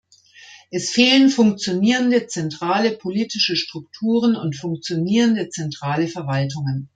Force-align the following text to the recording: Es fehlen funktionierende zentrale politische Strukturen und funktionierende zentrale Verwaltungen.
Es 0.71 0.89
fehlen 0.89 1.29
funktionierende 1.29 2.25
zentrale 2.25 2.97
politische 2.97 3.55
Strukturen 3.55 4.35
und 4.35 4.55
funktionierende 4.57 5.49
zentrale 5.49 6.07
Verwaltungen. 6.07 6.89